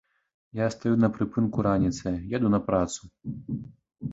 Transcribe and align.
Я 0.59 0.69
стаю 0.75 0.93
на 1.03 1.09
прыпынку 1.17 1.65
раніцай, 1.67 2.15
еду 2.39 2.47
на 2.55 2.59
працу. 2.71 3.01